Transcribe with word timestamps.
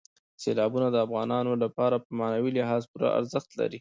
سیلابونه 0.43 0.87
د 0.91 0.97
افغانانو 1.05 1.51
لپاره 1.63 1.95
په 2.03 2.11
معنوي 2.19 2.51
لحاظ 2.57 2.83
پوره 2.91 3.09
ارزښت 3.19 3.49
لري. 3.59 3.69